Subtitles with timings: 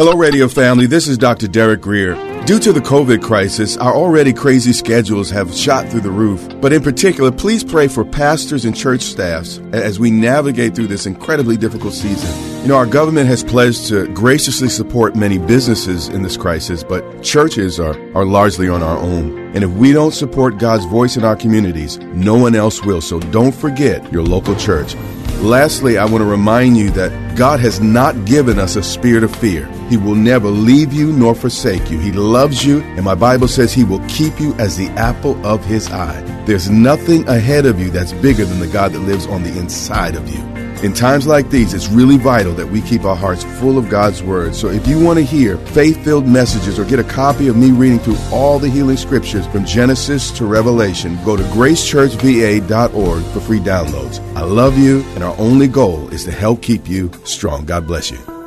[0.00, 0.86] Hello, radio family.
[0.86, 1.46] This is Dr.
[1.46, 2.14] Derek Grier.
[2.46, 6.58] Due to the COVID crisis, our already crazy schedules have shot through the roof.
[6.58, 11.04] But in particular, please pray for pastors and church staffs as we navigate through this
[11.04, 12.62] incredibly difficult season.
[12.62, 17.22] You know, our government has pledged to graciously support many businesses in this crisis, but
[17.22, 19.54] churches are, are largely on our own.
[19.54, 23.02] And if we don't support God's voice in our communities, no one else will.
[23.02, 24.94] So don't forget your local church.
[25.42, 29.36] Lastly, I want to remind you that God has not given us a spirit of
[29.36, 29.70] fear.
[29.90, 31.98] He will never leave you nor forsake you.
[31.98, 35.64] He loves you, and my Bible says He will keep you as the apple of
[35.64, 36.22] His eye.
[36.46, 40.14] There's nothing ahead of you that's bigger than the God that lives on the inside
[40.14, 40.40] of you.
[40.84, 44.22] In times like these, it's really vital that we keep our hearts full of God's
[44.22, 44.54] Word.
[44.54, 47.72] So if you want to hear faith filled messages or get a copy of me
[47.72, 53.58] reading through all the healing scriptures from Genesis to Revelation, go to gracechurchva.org for free
[53.58, 54.20] downloads.
[54.36, 57.66] I love you, and our only goal is to help keep you strong.
[57.66, 58.39] God bless you.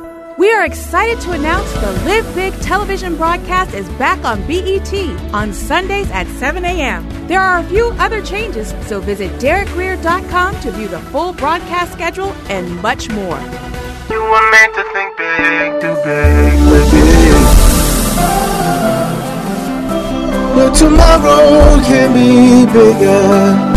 [0.44, 4.92] We are excited to announce the Live Big television broadcast is back on BET
[5.32, 7.08] on Sundays at 7 a.m.
[7.28, 12.34] There are a few other changes, so visit DerekGrier.com to view the full broadcast schedule
[12.50, 13.40] and much more.
[14.10, 17.32] You were meant to think big, too big, big.
[20.54, 23.72] But tomorrow can be bigger.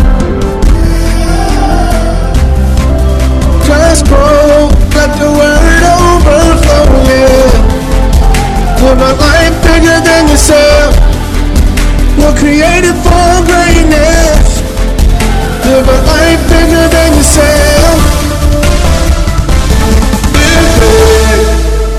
[3.64, 5.28] Just grow, let the
[5.80, 6.07] yeah.
[8.80, 10.94] Live a life bigger than yourself.
[12.16, 14.62] You're created for greatness.
[15.66, 17.98] Live a life bigger than yourself.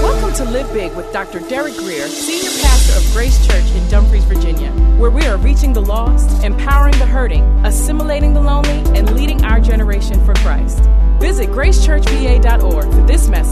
[0.02, 1.42] Welcome to Live Big with Dr.
[1.50, 5.82] Derek Grier, Senior Pastor of Grace Church in Dumfries, Virginia, where we are reaching the
[5.82, 10.80] lost, empowering the hurting, assimilating the lonely, and leading our generation for Christ.
[11.20, 13.49] Visit gracechurchva.org for this message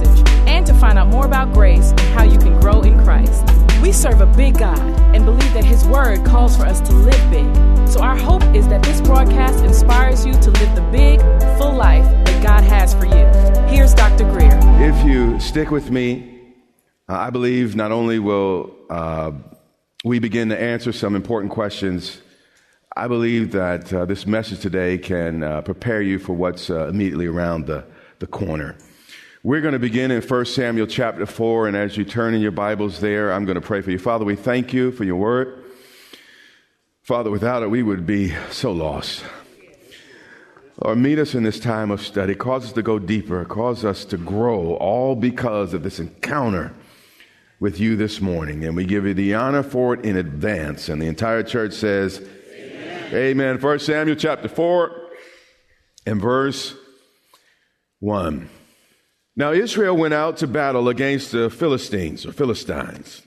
[15.57, 16.39] stick with me,
[17.09, 19.31] uh, I believe not only will uh,
[20.03, 22.21] we begin to answer some important questions,
[22.95, 27.25] I believe that uh, this message today can uh, prepare you for what's uh, immediately
[27.25, 27.83] around the,
[28.19, 28.77] the corner.
[29.41, 32.51] We're going to begin in 1 Samuel chapter 4, and as you turn in your
[32.51, 33.97] Bibles there, I'm going to pray for you.
[33.97, 35.63] Father, we thank you for your word.
[37.01, 39.23] Father, without it, we would be so lost.
[40.79, 44.05] Or meet us in this time of study, cause us to go deeper, cause us
[44.05, 46.73] to grow, all because of this encounter
[47.59, 48.63] with you this morning.
[48.63, 50.87] And we give you the honor for it in advance.
[50.89, 52.21] And the entire church says,
[52.53, 53.13] Amen.
[53.13, 53.59] Amen.
[53.59, 55.09] 1 Samuel chapter 4
[56.05, 56.75] and verse
[57.99, 58.49] 1.
[59.35, 63.23] Now Israel went out to battle against the Philistines or Philistines.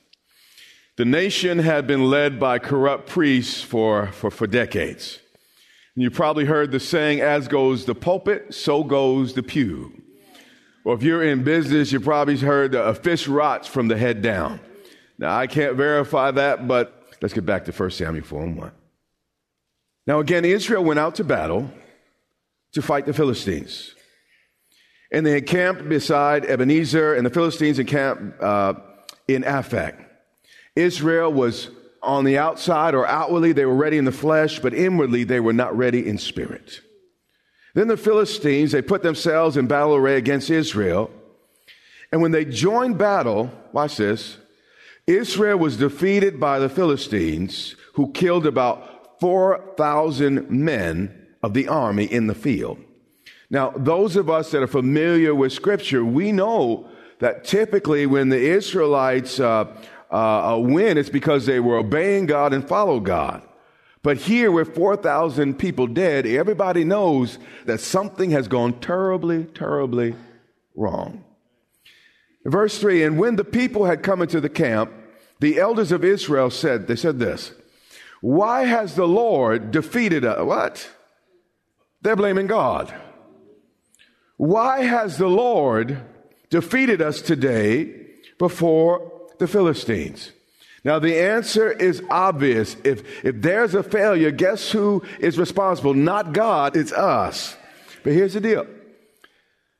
[0.97, 5.19] The nation had been led by corrupt priests for, for, for decades.
[5.95, 10.01] And you probably heard the saying, as goes the pulpit, so goes the pew.
[10.84, 14.61] Or if you're in business, you probably heard a fish rots from the head down.
[15.19, 18.73] Now, I can't verify that, but let's get back to 1 Samuel 4 and 1.
[20.06, 21.71] Now, again, Israel went out to battle
[22.73, 23.95] to fight the Philistines.
[25.12, 28.75] And they encamped beside Ebenezer, and the Philistines encamped uh,
[29.29, 30.03] in Aphek.
[30.77, 31.69] Israel was
[32.03, 35.53] on the outside or outwardly, they were ready in the flesh, but inwardly, they were
[35.53, 36.81] not ready in spirit.
[37.75, 41.11] Then the Philistines, they put themselves in battle array against Israel.
[42.11, 44.38] And when they joined battle, watch this,
[45.06, 52.26] Israel was defeated by the Philistines, who killed about 4,000 men of the army in
[52.26, 52.79] the field.
[53.50, 56.88] Now, those of us that are familiar with Scripture, we know
[57.19, 59.67] that typically when the Israelites uh,
[60.11, 63.43] uh, win, it's because they were obeying God and followed God.
[64.03, 70.15] But here, with 4,000 people dead, everybody knows that something has gone terribly, terribly
[70.75, 71.25] wrong.
[72.45, 74.93] Verse 3 And when the people had come into the camp,
[75.41, 77.53] the elders of Israel said, They said this,
[78.23, 80.45] Why has the Lord defeated us?
[80.45, 80.91] What?
[82.03, 82.95] They're blaming God.
[84.39, 86.01] Why has the Lord
[86.49, 88.07] defeated us today
[88.39, 90.31] before the Philistines?
[90.84, 92.76] Now, the answer is obvious.
[92.84, 95.92] If, if there's a failure, guess who is responsible?
[95.92, 97.56] Not God, it's us.
[98.02, 98.66] But here's the deal.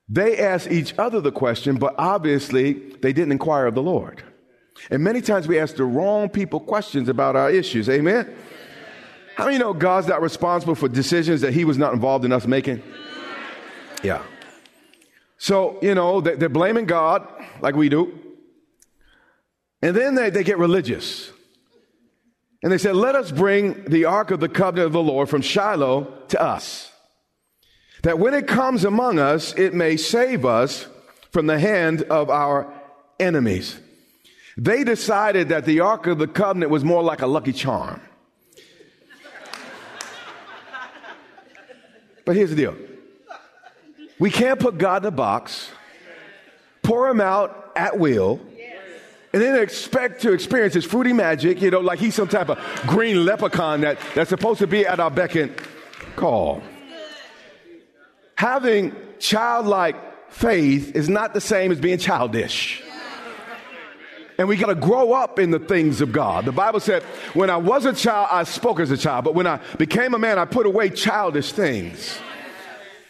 [0.09, 4.23] They asked each other the question, but obviously they didn't inquire of the Lord.
[4.91, 7.89] And many times we ask the wrong people questions about our issues.
[7.89, 8.35] Amen?
[9.37, 12.47] How many know God's not responsible for decisions that He was not involved in us
[12.47, 12.83] making?
[14.03, 14.23] Yeah.
[15.39, 17.27] So, you know, they're blaming God
[17.63, 18.30] like we do.
[19.83, 21.31] And then they, they get religious.
[22.63, 25.43] And they said, Let us bring the ark of the covenant of the Lord from
[25.43, 26.93] Shiloh to us,
[28.03, 30.87] that when it comes among us, it may save us
[31.31, 32.73] from the hand of our
[33.19, 33.79] enemies.
[34.57, 38.01] They decided that the ark of the covenant was more like a lucky charm.
[42.27, 42.77] But here's the deal
[44.19, 45.71] we can't put God in a box,
[46.83, 48.39] pour him out at will,
[49.33, 52.59] and then expect to experience his fruity magic, you know, like he's some type of
[52.87, 55.55] green leprechaun that, that's supposed to be at our beck and
[56.17, 56.63] call.
[58.35, 59.97] Having childlike
[60.33, 62.83] faith is not the same as being childish.
[64.37, 66.47] And we got to grow up in the things of God.
[66.47, 67.03] The Bible said,
[67.35, 70.19] when I was a child, I spoke as a child, but when I became a
[70.19, 72.19] man, I put away childish things.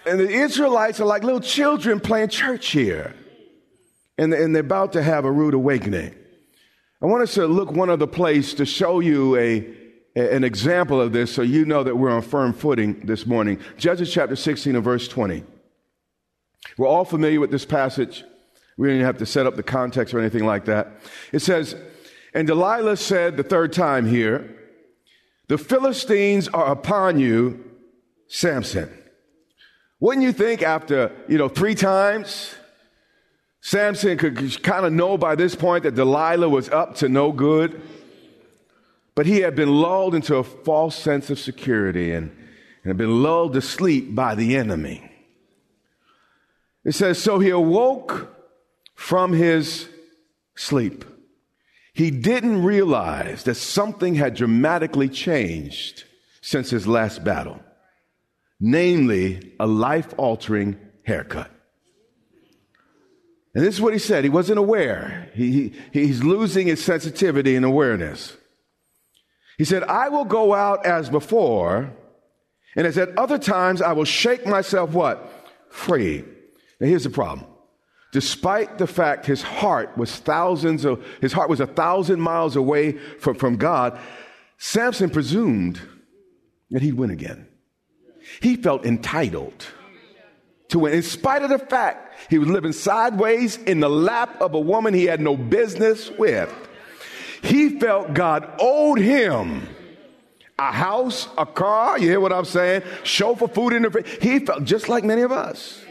[0.04, 3.14] And the Israelites are like little children playing church here
[4.20, 6.14] and, and they're about to have a rude awakening.
[7.00, 9.66] I want us to look one other place to show you a,
[10.14, 13.58] an example of this so you know that we're on firm footing this morning.
[13.78, 15.42] Judges chapter 16 and verse 20.
[16.76, 18.22] We're all familiar with this passage.
[18.76, 21.00] We don't even have to set up the context or anything like that.
[21.32, 21.74] It says,
[22.34, 24.54] And Delilah said the third time here,
[25.48, 27.64] The Philistines are upon you,
[28.28, 28.92] Samson.
[29.98, 32.54] Wouldn't you think after, you know, three times,
[33.60, 37.80] Samson could kind of know by this point that Delilah was up to no good.
[39.14, 43.22] But he had been lulled into a false sense of security and, and had been
[43.22, 45.10] lulled to sleep by the enemy.
[46.84, 48.34] It says, So he awoke
[48.94, 49.88] from his
[50.56, 51.04] sleep.
[51.92, 56.04] He didn't realize that something had dramatically changed
[56.40, 57.60] since his last battle,
[58.58, 61.50] namely a life altering haircut.
[63.54, 64.24] And this is what he said.
[64.24, 65.28] He wasn't aware.
[65.34, 65.50] He,
[65.92, 68.36] he, he's losing his sensitivity and awareness.
[69.58, 71.92] He said, I will go out as before,
[72.76, 75.30] and as at other times, I will shake myself what?
[75.68, 76.24] Free.
[76.80, 77.46] Now here's the problem.
[78.12, 82.92] Despite the fact his heart was thousands of, his heart was a thousand miles away
[82.92, 83.98] from, from God,
[84.58, 85.80] Samson presumed
[86.70, 87.46] that he'd win again.
[88.40, 89.66] He felt entitled
[90.70, 94.54] to win, in spite of the fact he was living sideways in the lap of
[94.54, 96.52] a woman he had no business with.
[97.42, 99.68] He felt God owed him
[100.58, 102.82] a house, a car, you hear what I'm saying?
[103.02, 104.22] Chauffeur food in the fridge.
[104.22, 105.82] He felt just like many of us.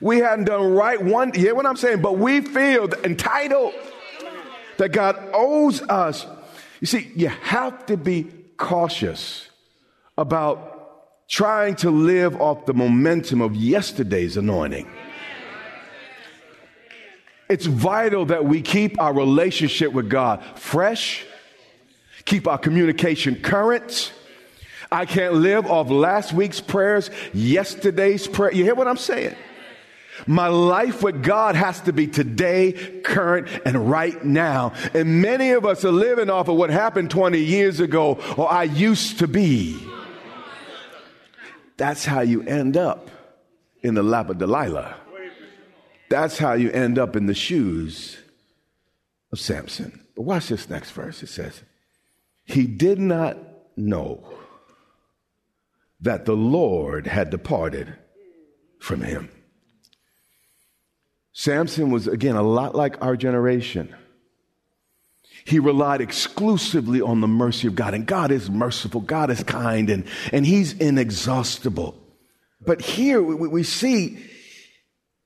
[0.00, 2.00] We hadn't done right one, you hear what I'm saying?
[2.00, 3.74] But we feel entitled
[4.78, 6.26] that God owes us.
[6.80, 9.48] You see, you have to be cautious
[10.16, 10.75] about
[11.28, 14.88] trying to live off the momentum of yesterday's anointing.
[17.48, 21.24] It's vital that we keep our relationship with God fresh,
[22.24, 24.12] keep our communication current.
[24.90, 28.52] I can't live off last week's prayers, yesterday's prayer.
[28.52, 29.34] You hear what I'm saying?
[30.26, 32.72] My life with God has to be today,
[33.04, 34.72] current, and right now.
[34.94, 38.64] And many of us are living off of what happened 20 years ago or I
[38.64, 39.78] used to be.
[41.76, 43.10] That's how you end up
[43.82, 44.96] in the lap of Delilah.
[46.08, 48.16] That's how you end up in the shoes
[49.32, 50.00] of Samson.
[50.14, 51.22] But watch this next verse.
[51.22, 51.62] It says,
[52.44, 53.36] He did not
[53.76, 54.24] know
[56.00, 57.94] that the Lord had departed
[58.78, 59.30] from him.
[61.32, 63.94] Samson was, again, a lot like our generation.
[65.46, 67.94] He relied exclusively on the mercy of God.
[67.94, 71.96] And God is merciful, God is kind, and, and He's inexhaustible.
[72.64, 74.18] But here we, we see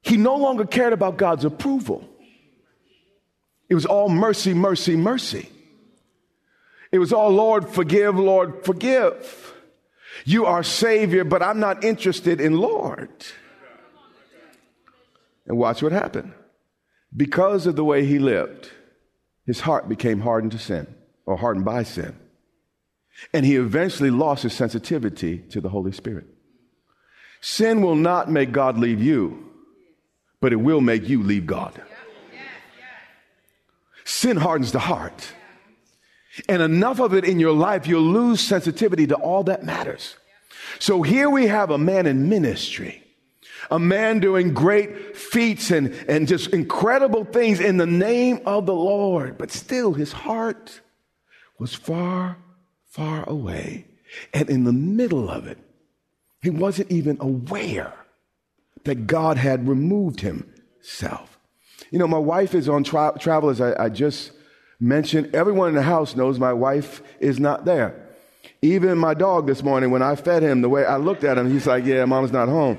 [0.03, 2.09] he no longer cared about God's approval.
[3.69, 5.49] It was all mercy, mercy, mercy.
[6.91, 9.55] It was all, Lord, forgive, Lord, forgive.
[10.25, 13.11] You are Savior, but I'm not interested in Lord.
[15.47, 16.33] And watch what happened.
[17.17, 18.71] Because of the way he lived,
[19.47, 20.87] his heart became hardened to sin
[21.27, 22.17] or hardened by sin.
[23.33, 26.27] And he eventually lost his sensitivity to the Holy Spirit.
[27.41, 29.51] Sin will not make God leave you,
[30.41, 31.81] but it will make you leave God.
[34.05, 35.33] Sin hardens the heart.
[36.49, 40.17] And enough of it in your life, you'll lose sensitivity to all that matters.
[40.79, 43.03] So here we have a man in ministry,
[43.71, 48.75] a man doing great feats and, and just incredible things in the name of the
[48.75, 50.81] Lord, but still his heart
[51.59, 52.39] was far,
[52.87, 53.87] far away.
[54.33, 55.59] And in the middle of it,
[56.43, 57.93] he wasn't even aware
[58.85, 61.39] that God had removed himself.
[61.91, 64.33] You know, my wife is on tra- travel, as I, I just
[64.79, 65.35] mentioned.
[65.35, 68.09] Everyone in the house knows my wife is not there.
[68.63, 71.51] Even my dog this morning, when I fed him, the way I looked at him,
[71.51, 72.79] he's like, Yeah, mom's not home.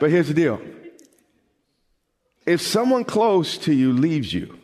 [0.00, 0.60] But here's the deal
[2.46, 4.58] if someone close to you leaves you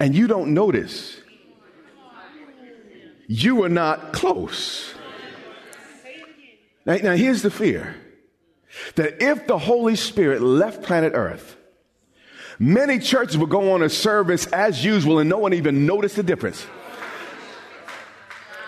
[0.00, 1.20] and you don't notice,
[3.28, 4.92] you are not close.
[6.84, 7.94] Now, now, here's the fear
[8.96, 11.56] that if the Holy Spirit left planet Earth,
[12.58, 16.24] many churches would go on a service as usual and no one even noticed the
[16.24, 16.66] difference.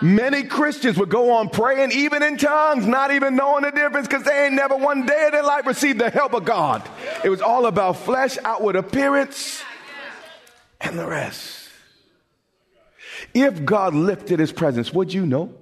[0.01, 4.23] Many Christians would go on praying even in tongues, not even knowing the difference because
[4.23, 6.87] they ain't never one day of their life received the help of God.
[7.23, 9.63] It was all about flesh, outward appearance,
[10.81, 11.69] and the rest.
[13.33, 15.53] If God lifted his presence, would you know?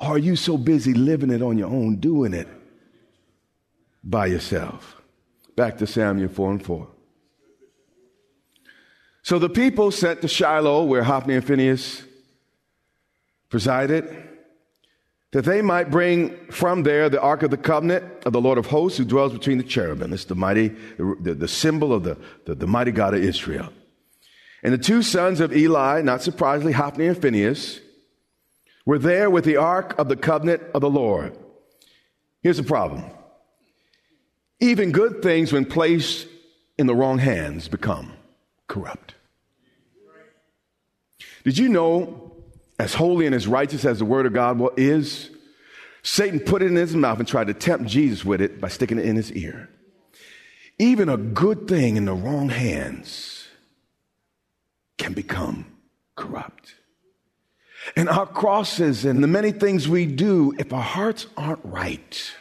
[0.00, 2.48] Or are you so busy living it on your own, doing it
[4.04, 4.96] by yourself?
[5.56, 6.88] Back to Samuel 4 and 4.
[9.28, 12.02] So the people sent to Shiloh, where Hophni and Phinehas
[13.50, 14.08] presided,
[15.32, 18.64] that they might bring from there the Ark of the Covenant of the Lord of
[18.64, 20.14] hosts who dwells between the cherubim.
[20.14, 22.16] It's the mighty, the, the symbol of the,
[22.46, 23.70] the, the mighty God of Israel.
[24.62, 27.80] And the two sons of Eli, not surprisingly, Hophni and Phinehas,
[28.86, 31.36] were there with the ark of the covenant of the Lord.
[32.40, 33.04] Here's the problem.
[34.58, 36.26] Even good things, when placed
[36.78, 38.14] in the wrong hands, become
[38.68, 39.16] corrupt.
[41.44, 42.32] Did you know,
[42.78, 45.30] as holy and as righteous as the word of God is,
[46.02, 48.98] Satan put it in his mouth and tried to tempt Jesus with it by sticking
[48.98, 49.68] it in his ear.
[50.78, 53.48] Even a good thing in the wrong hands
[54.96, 55.66] can become
[56.16, 56.74] corrupt.
[57.96, 62.32] And our crosses and the many things we do, if our hearts aren't right,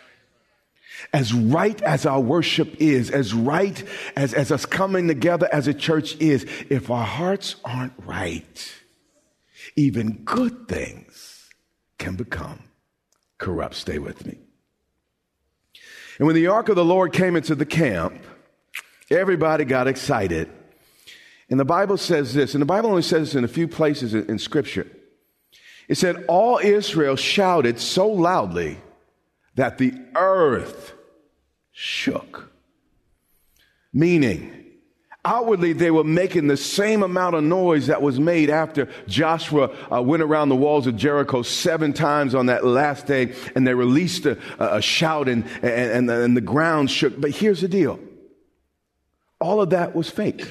[1.13, 3.83] as right as our worship is, as right
[4.15, 8.73] as, as us coming together as a church is, if our hearts aren't right,
[9.75, 11.49] even good things
[11.97, 12.63] can become
[13.37, 13.75] corrupt.
[13.75, 14.37] Stay with me.
[16.17, 18.23] And when the ark of the Lord came into the camp,
[19.09, 20.49] everybody got excited.
[21.49, 24.13] And the Bible says this, and the Bible only says this in a few places
[24.13, 24.87] in, Scripture.
[25.87, 28.79] It said, All Israel shouted so loudly
[29.55, 30.93] that the earth
[31.71, 32.51] shook.
[33.93, 34.66] Meaning,
[35.27, 40.01] outwardly they were making the same amount of noise that was made after Joshua uh,
[40.01, 44.25] went around the walls of Jericho seven times on that last day and they released
[44.25, 47.19] a, a shout and, and, and the ground shook.
[47.19, 47.99] But here's the deal
[49.39, 50.47] all of that was fake.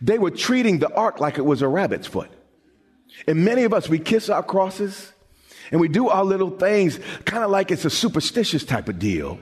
[0.00, 2.30] They were treating the ark like it was a rabbit's foot.
[3.26, 5.12] And many of us, we kiss our crosses
[5.70, 9.38] and we do our little things kind of like it's a superstitious type of deal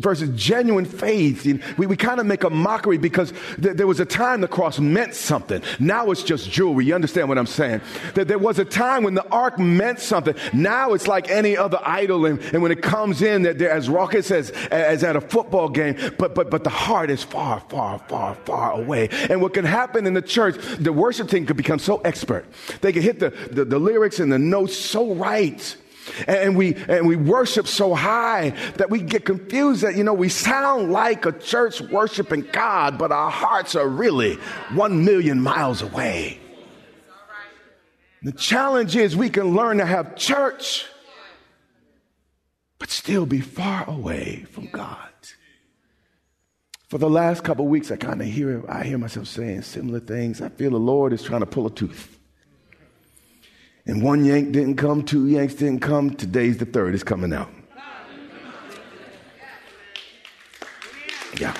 [0.00, 1.44] versus genuine faith.
[1.76, 4.78] We, we kind of make a mockery because th- there was a time the cross
[4.78, 5.60] meant something.
[5.80, 6.86] Now it's just jewelry.
[6.86, 7.80] You understand what I'm saying?
[8.14, 10.34] That there was a time when the ark meant something.
[10.52, 12.26] Now it's like any other idol.
[12.26, 15.96] And, and when it comes in, that as raucous as, as at a football game,
[16.16, 19.08] but, but, but the heart is far, far, far, far away.
[19.28, 22.46] And what can happen in the church, the worship team could become so expert.
[22.82, 25.76] They can hit the, the, the lyrics and the notes so right
[26.26, 30.28] and we, and we worship so high that we get confused that, you know, we
[30.28, 34.34] sound like a church worshiping God, but our hearts are really
[34.74, 36.40] one million miles away.
[38.22, 40.86] The challenge is we can learn to have church,
[42.78, 45.08] but still be far away from God.
[46.88, 50.40] For the last couple weeks, I kind of hear, I hear myself saying similar things.
[50.40, 52.17] I feel the Lord is trying to pull a tooth.
[53.88, 56.10] And one yank didn't come, two yanks didn't come.
[56.10, 57.50] Today's the third is coming out.
[61.40, 61.54] Yeah.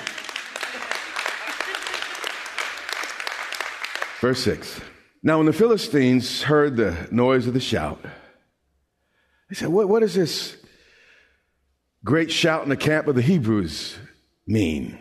[4.21, 4.79] Verse 6.
[5.23, 7.99] Now, when the Philistines heard the noise of the shout,
[9.49, 10.55] they said, What, what does this
[12.03, 13.97] great shout in the camp of the Hebrews
[14.45, 14.99] mean?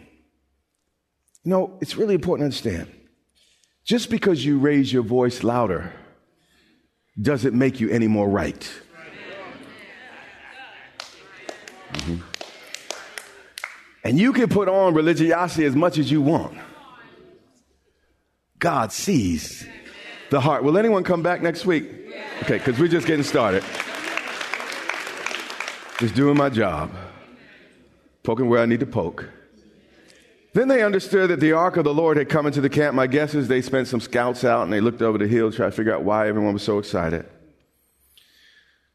[1.45, 2.91] You know, it's really important to understand.
[3.85, 5.93] Just because you raise your voice louder
[7.21, 8.71] doesn't make you any more right.
[11.93, 12.17] Mm-hmm.
[14.05, 16.57] And you can put on religiosity as much as you want.
[18.59, 19.67] God sees
[20.31, 20.65] the heart.
[20.65, 21.85] Will anyone come back next week?
[22.43, 23.65] Okay, because we're just getting started.
[25.99, 26.91] Just doing my job,
[28.23, 29.29] poking where I need to poke.
[30.55, 32.95] Then they understood that the ark of the Lord had come into the camp.
[32.95, 35.57] My guess is they spent some scouts out and they looked over the hill to
[35.57, 37.27] try to figure out why everyone was so excited.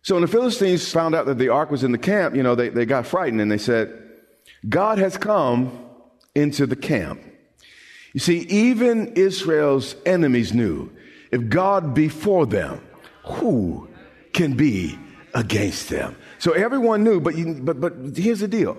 [0.01, 2.55] So when the Philistines found out that the ark was in the camp, you know,
[2.55, 3.97] they, they got frightened and they said,
[4.67, 5.79] God has come
[6.35, 7.21] into the camp.
[8.13, 10.91] You see, even Israel's enemies knew
[11.31, 12.81] if God be for them,
[13.25, 13.87] who
[14.33, 14.99] can be
[15.33, 16.15] against them?
[16.37, 18.77] So everyone knew, but, you, but, but here's the deal.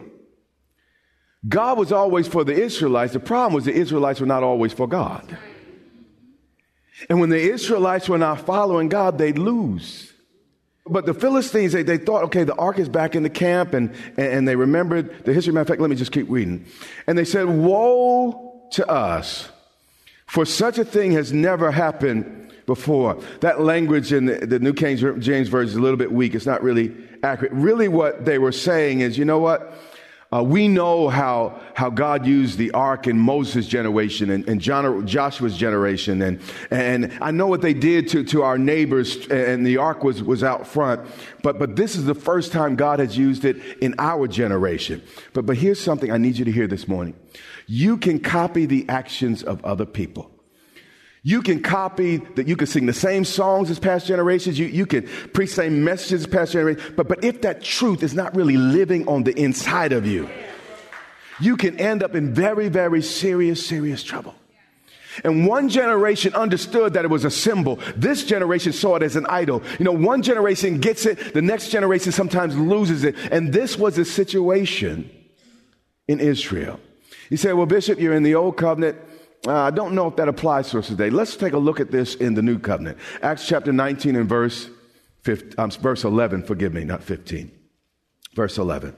[1.46, 3.12] God was always for the Israelites.
[3.12, 5.36] The problem was the Israelites were not always for God.
[7.08, 10.12] And when the Israelites were not following God, they'd lose.
[10.86, 13.94] But the Philistines, they, they thought, okay, the ark is back in the camp, and,
[14.18, 15.52] and they remembered the history.
[15.52, 16.66] Matter of fact, let me just keep reading.
[17.06, 19.48] And they said, Woe to us,
[20.26, 23.20] for such a thing has never happened before.
[23.40, 26.34] That language in the, the New King James Version is a little bit weak.
[26.34, 27.52] It's not really accurate.
[27.52, 29.74] Really, what they were saying is, you know what?
[30.34, 35.06] Uh, we know how, how God used the ark in Moses' generation and, and John,
[35.06, 36.22] Joshua's generation.
[36.22, 36.40] And,
[36.72, 40.42] and I know what they did to, to our neighbors, and the ark was, was
[40.42, 41.02] out front.
[41.42, 45.02] But, but this is the first time God has used it in our generation.
[45.34, 47.14] But, but here's something I need you to hear this morning
[47.66, 50.33] you can copy the actions of other people.
[51.26, 54.58] You can copy that you can sing the same songs as past generations.
[54.58, 56.92] You, you can preach the same messages as past generations.
[56.94, 60.28] But, but if that truth is not really living on the inside of you,
[61.40, 64.34] you can end up in very, very serious, serious trouble.
[65.24, 67.78] And one generation understood that it was a symbol.
[67.96, 69.62] This generation saw it as an idol.
[69.78, 73.16] You know, one generation gets it, the next generation sometimes loses it.
[73.32, 75.10] And this was the situation
[76.06, 76.80] in Israel.
[77.30, 78.98] You say, well, Bishop, you're in the old covenant.
[79.46, 81.10] Uh, I don't know if that applies to us today.
[81.10, 82.98] Let's take a look at this in the new covenant.
[83.22, 84.70] Acts chapter 19 and verse,
[85.22, 87.50] 15, um, verse 11, forgive me, not 15.
[88.34, 88.96] Verse 11.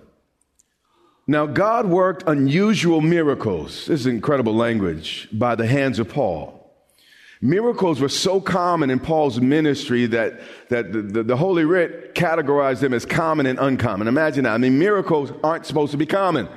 [1.27, 3.87] Now, God worked unusual miracles.
[3.87, 6.53] This is incredible language by the hands of Paul.
[7.43, 12.81] Miracles were so common in Paul's ministry that, that the, the, the Holy Writ categorized
[12.81, 14.09] them as common and uncommon.
[14.09, 14.55] Imagine that.
[14.55, 16.49] I mean, miracles aren't supposed to be common.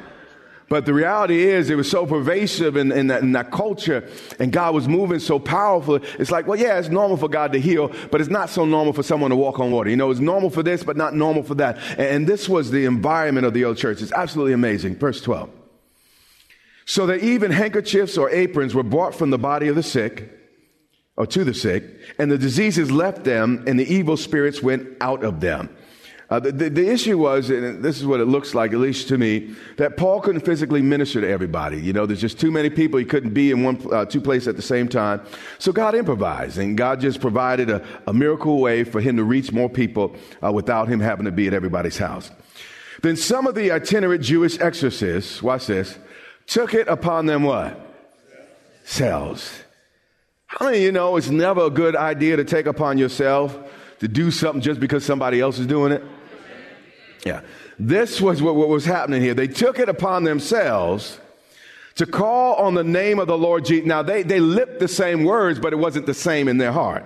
[0.69, 4.07] But the reality is, it was so pervasive in, in, that, in, that, culture,
[4.39, 5.95] and God was moving so powerful.
[5.95, 8.93] It's like, well, yeah, it's normal for God to heal, but it's not so normal
[8.93, 9.89] for someone to walk on water.
[9.89, 11.77] You know, it's normal for this, but not normal for that.
[11.91, 14.01] And, and this was the environment of the old church.
[14.03, 14.95] It's absolutely amazing.
[14.97, 15.49] Verse 12.
[16.85, 20.31] So that even handkerchiefs or aprons were brought from the body of the sick,
[21.17, 21.83] or to the sick,
[22.19, 25.75] and the diseases left them, and the evil spirits went out of them.
[26.29, 29.07] Uh, the, the, the, issue was, and this is what it looks like, at least
[29.07, 31.81] to me, that Paul couldn't physically minister to everybody.
[31.81, 32.99] You know, there's just too many people.
[32.99, 35.21] He couldn't be in one, uh, two places at the same time.
[35.57, 39.51] So God improvised, and God just provided a, a miracle way for him to reach
[39.51, 42.29] more people uh, without him having to be at everybody's house.
[43.01, 45.97] Then some of the itinerant Jewish exorcists, watch this,
[46.45, 47.75] took it upon them what?
[48.83, 49.63] Selves.
[50.45, 53.57] How many of you know it's never a good idea to take upon yourself
[53.99, 56.03] to do something just because somebody else is doing it?
[57.25, 57.41] Yeah.
[57.77, 59.33] This was what, what was happening here.
[59.33, 61.19] They took it upon themselves
[61.95, 63.85] to call on the name of the Lord Jesus.
[63.85, 67.05] Now, they, they lipped the same words, but it wasn't the same in their heart.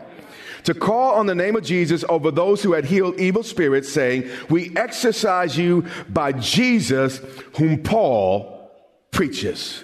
[0.65, 4.29] To call on the name of Jesus over those who had healed evil spirits, saying,
[4.49, 7.19] We exorcise you by Jesus,
[7.57, 8.71] whom Paul
[9.11, 9.83] preaches.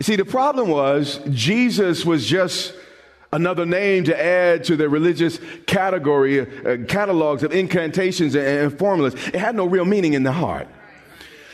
[0.00, 2.72] See, the problem was Jesus was just
[3.32, 9.14] another name to add to the religious category, uh, catalogs of incantations and, and formulas.
[9.14, 10.68] It had no real meaning in the heart.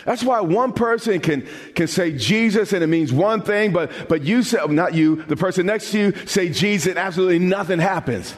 [0.04, 4.22] That's why one person can, can say Jesus and it means one thing, but, but
[4.22, 8.34] you say, not you, the person next to you say Jesus and absolutely nothing happens.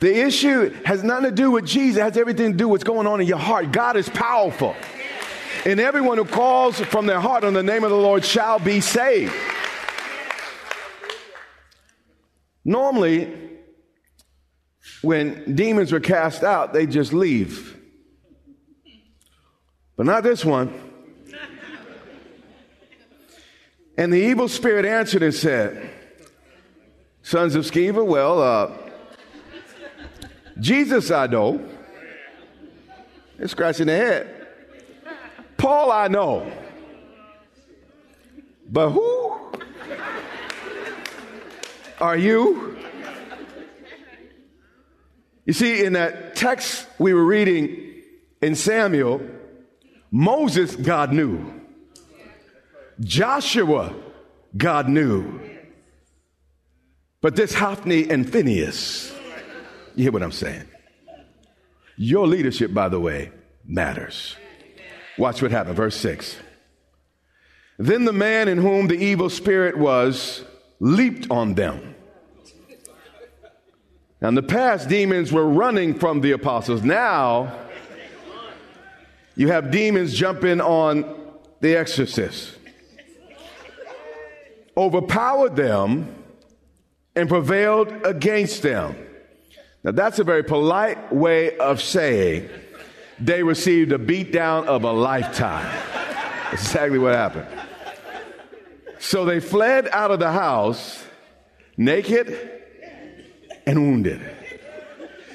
[0.00, 1.98] The issue has nothing to do with Jesus.
[1.98, 3.72] It has everything to do with what's going on in your heart.
[3.72, 4.74] God is powerful.
[5.66, 8.80] And everyone who calls from their heart on the name of the Lord shall be
[8.80, 9.34] saved.
[12.68, 13.34] Normally,
[15.00, 17.74] when demons are cast out, they just leave.
[19.96, 20.78] But not this one.
[23.96, 25.90] And the evil spirit answered and said,
[27.22, 28.70] Sons of Sceva, well, uh,
[30.60, 31.66] Jesus I know.
[33.38, 34.46] They're scratching their head.
[35.56, 36.52] Paul I know.
[38.68, 39.47] But who
[42.00, 42.76] are you?
[45.44, 48.02] You see, in that text we were reading
[48.42, 49.20] in Samuel,
[50.10, 51.52] Moses, God knew.
[53.00, 53.94] Joshua,
[54.56, 55.40] God knew.
[57.20, 59.12] But this Hophni and Phinehas,
[59.94, 60.64] you hear what I'm saying?
[61.96, 63.32] Your leadership, by the way,
[63.64, 64.36] matters.
[65.16, 66.36] Watch what happened, verse 6.
[67.78, 70.44] Then the man in whom the evil spirit was
[70.80, 71.94] leaped on them.
[74.20, 76.82] In the past, demons were running from the apostles.
[76.82, 77.56] Now,
[79.36, 81.16] you have demons jumping on
[81.60, 82.56] the exorcists,
[84.76, 86.14] overpowered them,
[87.14, 88.96] and prevailed against them.
[89.84, 92.48] Now, that's a very polite way of saying
[93.20, 95.66] they received a beatdown of a lifetime.
[96.50, 97.46] That's exactly what happened.
[99.08, 101.02] So they fled out of the house
[101.78, 102.28] naked
[103.64, 104.20] and wounded.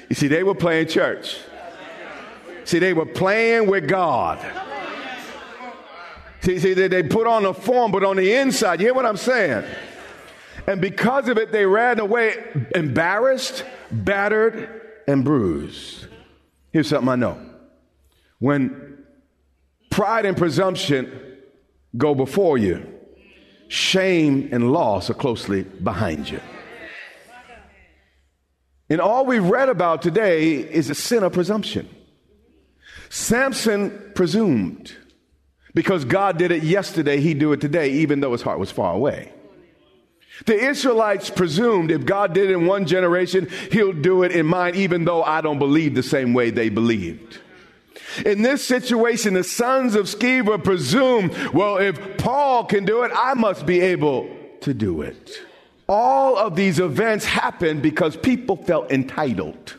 [0.08, 1.40] You see, they were playing church.
[2.62, 4.38] See, they were playing with God.
[6.42, 9.06] See, see they, they put on a form, but on the inside, you hear what
[9.06, 9.64] I'm saying?
[10.68, 12.44] And because of it, they ran away
[12.76, 16.06] embarrassed, battered, and bruised.
[16.70, 17.44] Here's something I know.
[18.38, 18.98] When
[19.90, 21.40] pride and presumption
[21.96, 22.93] go before you,
[23.68, 26.40] shame and loss are closely behind you.
[28.90, 31.88] And all we've read about today is a sin of presumption.
[33.08, 34.94] Samson presumed
[35.74, 38.94] because God did it yesterday, he'd do it today, even though his heart was far
[38.94, 39.32] away.
[40.46, 44.74] The Israelites presumed if God did it in one generation, he'll do it in mine,
[44.74, 47.38] even though I don't believe the same way they believed.
[48.24, 53.34] In this situation, the sons of Sceva presumed, well, if Paul can do it, I
[53.34, 54.28] must be able
[54.60, 55.38] to do it.
[55.88, 59.76] All of these events happened because people felt entitled,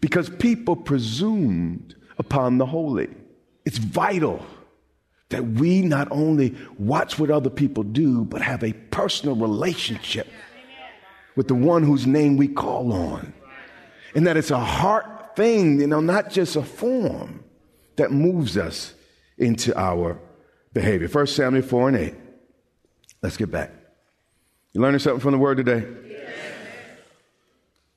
[0.00, 3.08] because people presumed upon the holy.
[3.64, 4.44] It's vital
[5.28, 10.28] that we not only watch what other people do, but have a personal relationship
[11.36, 13.32] with the one whose name we call on.
[14.14, 17.44] And that it's a heart thing, you know, not just a form
[17.96, 18.94] that moves us
[19.38, 20.18] into our
[20.72, 21.08] behavior.
[21.08, 22.14] First Samuel 4 and 8.
[23.22, 23.72] Let's get back.
[24.72, 25.86] You learning something from the word today?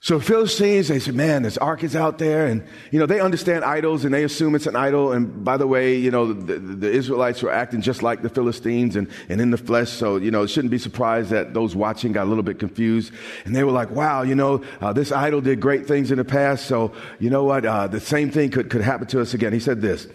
[0.08, 2.48] So Philistines, they said, man, this ark is out there.
[2.48, 5.12] And, you know, they understand idols and they assume it's an idol.
[5.12, 8.96] And by the way, you know, the, the, Israelites were acting just like the Philistines
[8.96, 9.89] and, and in the flesh.
[9.89, 13.12] So, you know, it shouldn't be surprised that those watching got a little bit confused.
[13.43, 16.24] And they were like, wow, you know, uh, this idol did great things in the
[16.24, 16.67] past.
[16.67, 17.65] So, you know what?
[17.65, 19.52] Uh, the same thing could, could happen to us again.
[19.52, 20.08] He said this.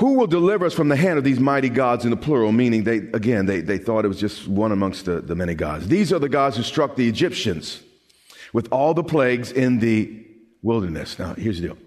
[0.00, 2.52] Who will deliver us from the hand of these mighty gods in the plural?
[2.52, 5.88] Meaning they, again, they, they thought it was just one amongst the, the many gods.
[5.88, 7.82] These are the gods who struck the Egyptians
[8.52, 10.24] with all the plagues in the
[10.62, 11.18] wilderness.
[11.18, 11.78] Now, here's the deal.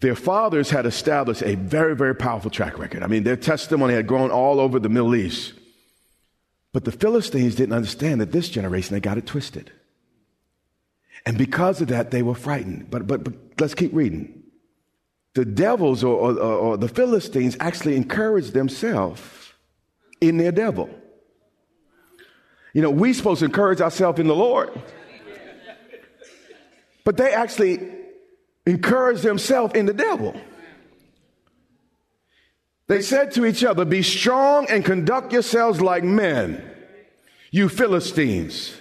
[0.00, 3.02] Their fathers had established a very, very powerful track record.
[3.02, 5.52] I mean, their testimony had grown all over the Middle East.
[6.72, 9.72] But the Philistines didn't understand that this generation, they got it twisted.
[11.26, 12.90] And because of that, they were frightened.
[12.90, 14.42] But, but, but let's keep reading.
[15.34, 19.20] The devils or, or, or the Philistines actually encouraged themselves
[20.20, 20.88] in their devil.
[22.72, 24.70] You know, we're supposed to encourage ourselves in the Lord.
[27.10, 27.80] But they actually
[28.64, 30.32] encouraged themselves in the devil.
[32.86, 36.64] They said to each other, Be strong and conduct yourselves like men,
[37.50, 38.72] you Philistines,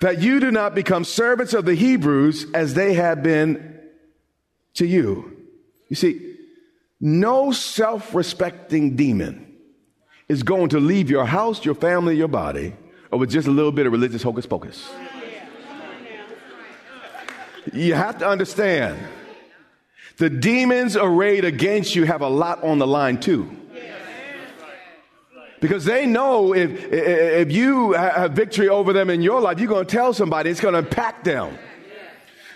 [0.00, 3.78] that you do not become servants of the Hebrews as they have been
[4.74, 5.36] to you.
[5.88, 6.34] You see,
[7.00, 9.54] no self respecting demon
[10.28, 12.74] is going to leave your house, your family, your body
[13.12, 14.90] over just a little bit of religious hocus pocus.
[17.74, 18.98] You have to understand
[20.16, 23.50] the demons arrayed against you have a lot on the line too.
[25.60, 29.86] Because they know if, if you have victory over them in your life, you're going
[29.86, 31.56] to tell somebody, it's going to impact them.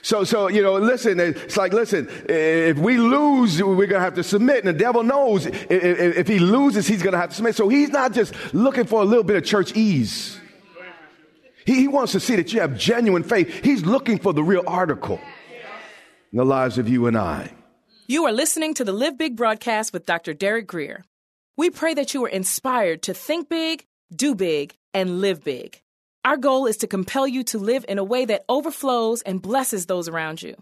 [0.02, 4.14] So, so, you know, listen, it's like, listen, if we lose, we're going to have
[4.14, 4.58] to submit.
[4.58, 7.56] And the devil knows if, if he loses, he's going to have to submit.
[7.56, 10.38] So he's not just looking for a little bit of church ease.
[11.68, 13.62] He, he wants to see that you have genuine faith.
[13.62, 15.20] He's looking for the real article
[16.32, 17.52] in the lives of you and I.
[18.06, 20.32] You are listening to the Live Big broadcast with Dr.
[20.32, 21.04] Derek Grier.
[21.58, 25.82] We pray that you are inspired to think big, do big, and live big.
[26.24, 29.84] Our goal is to compel you to live in a way that overflows and blesses
[29.84, 30.56] those around you.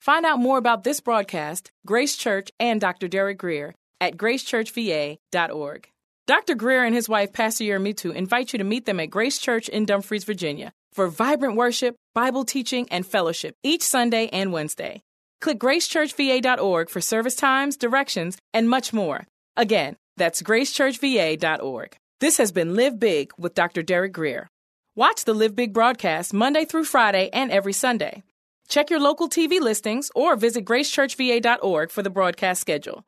[0.00, 3.08] Find out more about this broadcast, Grace Church, and Dr.
[3.08, 5.88] Derek Grier at gracechurchva.org.
[6.26, 6.56] Dr.
[6.56, 9.84] Grier and his wife, Pastor Yermitu, invite you to meet them at Grace Church in
[9.84, 15.02] Dumfries, Virginia for vibrant worship, Bible teaching, and fellowship each Sunday and Wednesday.
[15.42, 19.26] Click gracechurchva.org for service times, directions, and much more.
[19.58, 21.96] Again, that's gracechurchva.org.
[22.20, 23.82] This has been Live Big with Dr.
[23.82, 24.48] Derek Grier.
[24.94, 28.22] Watch the Live Big broadcast Monday through Friday and every Sunday.
[28.66, 33.04] Check your local TV listings or visit gracechurchva.org for the broadcast schedule.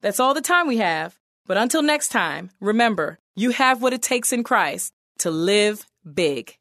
[0.00, 1.16] That's all the time we have.
[1.48, 6.54] But until next time, remember, you have what it takes in Christ to live big.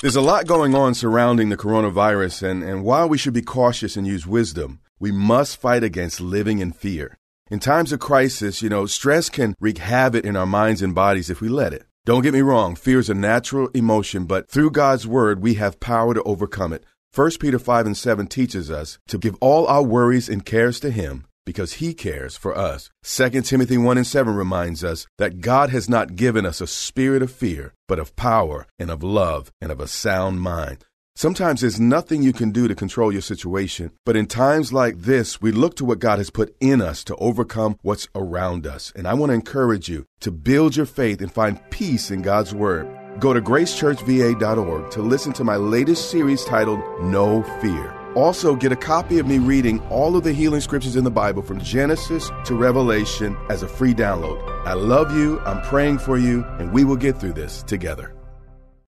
[0.00, 3.94] There's a lot going on surrounding the coronavirus, and, and while we should be cautious
[3.94, 7.18] and use wisdom, we must fight against living in fear.
[7.50, 11.28] In times of crisis, you know, stress can wreak havoc in our minds and bodies
[11.28, 11.84] if we let it.
[12.04, 15.78] Don't get me wrong, fear is a natural emotion, but through God's word, we have
[15.78, 16.84] power to overcome it.
[17.14, 20.90] 1 Peter 5 and 7 teaches us to give all our worries and cares to
[20.90, 22.88] Him because he cares for us.
[23.02, 27.20] 2 Timothy 1 and 7 reminds us that God has not given us a spirit
[27.20, 30.86] of fear, but of power and of love and of a sound mind.
[31.14, 35.42] Sometimes there's nothing you can do to control your situation, but in times like this,
[35.42, 38.90] we look to what God has put in us to overcome what's around us.
[38.96, 42.54] And I want to encourage you to build your faith and find peace in God's
[42.54, 43.01] Word.
[43.18, 47.94] Go to gracechurchva.org to listen to my latest series titled No Fear.
[48.14, 51.42] Also, get a copy of me reading all of the healing scriptures in the Bible
[51.42, 54.40] from Genesis to Revelation as a free download.
[54.66, 58.12] I love you, I'm praying for you, and we will get through this together.